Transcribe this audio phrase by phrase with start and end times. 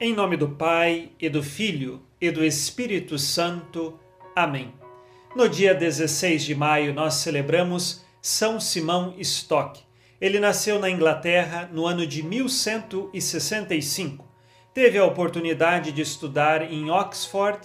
[0.00, 3.98] Em nome do Pai, e do Filho, e do Espírito Santo.
[4.34, 4.72] Amém.
[5.34, 9.80] No dia 16 de maio, nós celebramos São Simão Stock.
[10.20, 14.24] Ele nasceu na Inglaterra no ano de 1165.
[14.72, 17.58] Teve a oportunidade de estudar em Oxford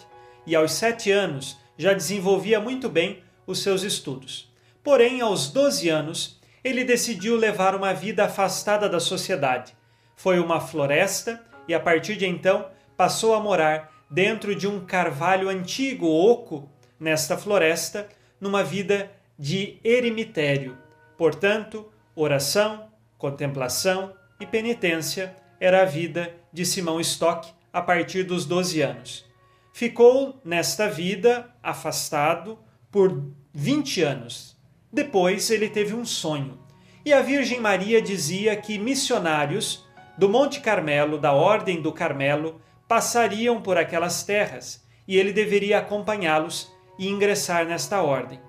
[0.43, 4.51] e, aos sete anos, já desenvolvia muito bem os seus estudos.
[4.83, 9.75] Porém, aos 12 anos, ele decidiu levar uma vida afastada da sociedade.
[10.15, 15.49] Foi uma floresta e a partir de então passou a morar dentro de um carvalho
[15.49, 16.69] antigo oco
[16.99, 18.07] nesta floresta,
[18.39, 20.77] numa vida de eremitério.
[21.17, 28.81] Portanto, oração, contemplação e penitência era a vida de Simão Stock a partir dos 12
[28.81, 29.25] anos.
[29.73, 32.59] Ficou nesta vida afastado
[32.91, 34.55] por 20 anos.
[34.91, 36.59] Depois ele teve um sonho.
[37.03, 39.82] E a Virgem Maria dizia que missionários
[40.17, 46.71] do Monte Carmelo, da Ordem do Carmelo, passariam por aquelas terras e ele deveria acompanhá-los
[46.97, 48.39] e ingressar nesta ordem.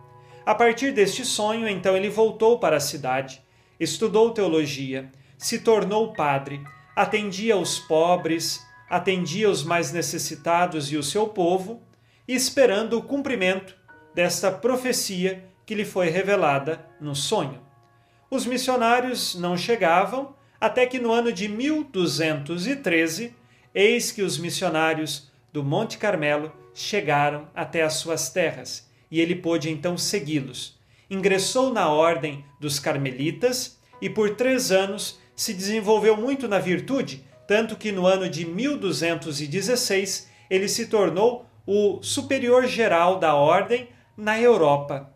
[0.44, 3.42] A partir deste sonho, então ele voltou para a cidade,
[3.80, 6.62] estudou teologia, se tornou padre,
[6.94, 11.82] atendia os pobres, atendia os mais necessitados e o seu povo,
[12.28, 13.74] esperando o cumprimento
[14.14, 17.60] desta profecia que lhe foi revelada no sonho.
[18.30, 20.34] Os missionários não chegavam
[20.64, 23.34] até que no ano de 1213,
[23.74, 29.68] eis que os missionários do Monte Carmelo chegaram até as suas terras e ele pôde
[29.68, 30.80] então segui-los.
[31.10, 37.76] Ingressou na ordem dos carmelitas e por três anos se desenvolveu muito na virtude, tanto
[37.76, 45.12] que no ano de 1216 ele se tornou o superior geral da ordem na Europa.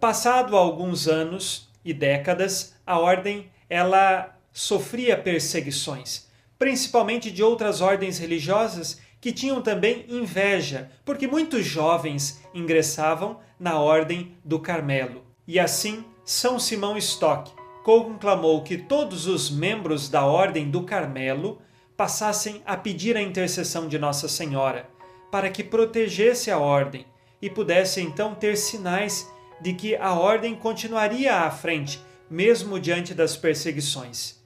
[0.00, 9.00] Passado alguns anos e décadas, a ordem ela sofria perseguições, principalmente de outras ordens religiosas
[9.20, 15.24] que tinham também inveja, porque muitos jovens ingressavam na ordem do Carmelo.
[15.46, 17.50] E assim, São Simão Stock
[17.82, 21.60] conclamou que todos os membros da ordem do Carmelo
[21.96, 24.88] passassem a pedir a intercessão de Nossa Senhora,
[25.30, 27.06] para que protegesse a ordem
[27.40, 29.30] e pudesse então ter sinais
[29.60, 34.42] de que a ordem continuaria à frente mesmo diante das perseguições.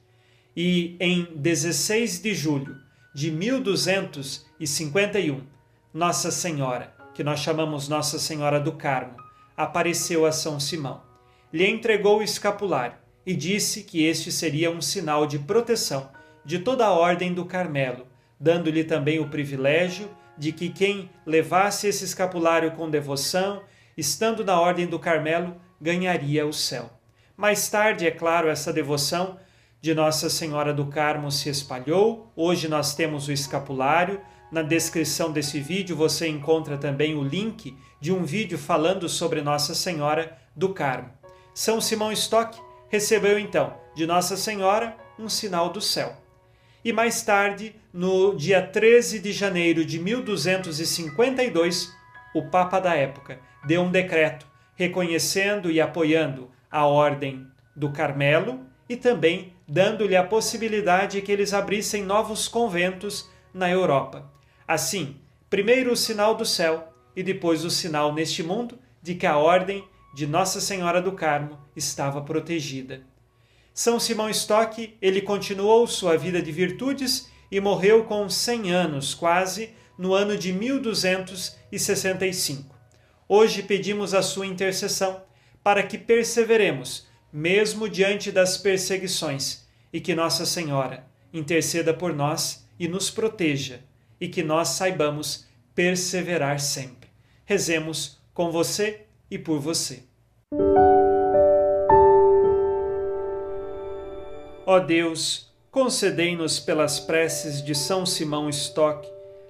[0.55, 2.77] E em 16 de julho
[3.13, 5.41] de 1251,
[5.93, 9.15] Nossa Senhora, que nós chamamos Nossa Senhora do Carmo,
[9.55, 11.03] apareceu a São Simão.
[11.51, 16.09] Lhe entregou o escapulário e disse que este seria um sinal de proteção
[16.45, 18.07] de toda a ordem do Carmelo,
[18.39, 23.61] dando-lhe também o privilégio de que quem levasse esse escapulário com devoção,
[23.97, 26.98] estando na ordem do Carmelo, ganharia o céu.
[27.39, 29.39] Mais tarde, é claro, essa devoção
[29.79, 32.29] de Nossa Senhora do Carmo se espalhou.
[32.35, 34.19] Hoje nós temos o escapulário.
[34.51, 39.73] Na descrição desse vídeo você encontra também o link de um vídeo falando sobre Nossa
[39.73, 41.13] Senhora do Carmo.
[41.53, 46.17] São Simão Stock recebeu então de Nossa Senhora um sinal do céu.
[46.83, 51.89] E mais tarde, no dia 13 de janeiro de 1252,
[52.35, 54.45] o Papa da época deu um decreto
[54.75, 62.03] reconhecendo e apoiando a Ordem do Carmelo e também dando-lhe a possibilidade que eles abrissem
[62.03, 64.31] novos conventos na Europa.
[64.67, 65.17] Assim,
[65.49, 69.87] primeiro o sinal do céu e depois o sinal neste mundo de que a Ordem
[70.13, 73.01] de Nossa Senhora do Carmo estava protegida.
[73.73, 79.69] São Simão Stock, ele continuou sua vida de virtudes e morreu com 100 anos, quase,
[79.97, 82.75] no ano de 1265.
[83.27, 85.21] Hoje pedimos a sua intercessão
[85.69, 92.87] para que perseveremos, mesmo diante das perseguições, e que Nossa Senhora interceda por nós e
[92.87, 93.81] nos proteja,
[94.19, 95.45] e que nós saibamos
[95.75, 97.07] perseverar sempre.
[97.45, 100.01] Rezemos com você e por você.
[104.65, 109.07] Ó Deus, concedei-nos pelas preces de São Simão Stock,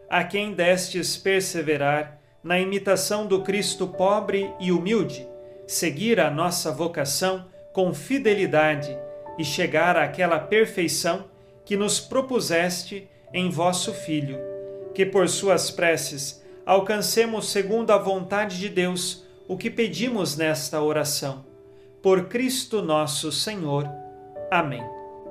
[0.09, 5.25] a quem destes perseverar na imitação do Cristo pobre e humilde
[5.69, 8.97] seguir a nossa vocação com fidelidade
[9.37, 11.25] e chegar àquela perfeição
[11.63, 14.39] que nos propuseste em vosso Filho,
[14.95, 21.45] que por suas preces alcancemos segundo a vontade de Deus o que pedimos nesta oração.
[22.01, 23.87] Por Cristo nosso Senhor.
[24.49, 24.83] Amém.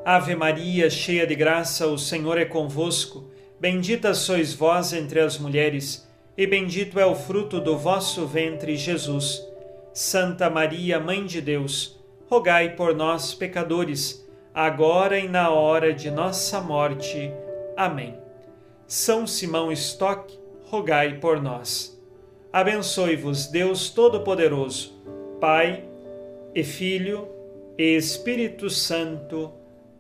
[0.05, 3.29] Ave Maria, cheia de graça, o Senhor é convosco.
[3.59, 9.49] Bendita sois vós entre as mulheres, e bendito é o fruto do vosso ventre, Jesus.
[10.01, 11.99] Santa Maria, Mãe de Deus,
[12.29, 14.25] rogai por nós, pecadores,
[14.55, 17.33] agora e na hora de nossa morte.
[17.77, 18.17] Amém.
[18.87, 20.33] São Simão Stock,
[20.67, 22.01] rogai por nós.
[22.53, 24.95] Abençoe-vos Deus Todo-Poderoso,
[25.41, 25.83] Pai
[26.55, 27.27] e Filho
[27.77, 29.53] e Espírito Santo.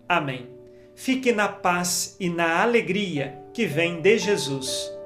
[0.08, 0.48] Amém.
[0.94, 4.96] Fique na paz e na alegria que vem de Jesus.